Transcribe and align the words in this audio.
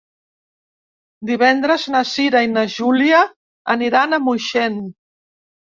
Divendres 1.31 1.85
na 1.97 2.03
Cira 2.13 2.41
i 2.49 2.49
na 2.57 2.65
Júlia 2.79 3.21
aniran 3.79 4.19
a 4.21 4.25
Moixent. 4.31 4.83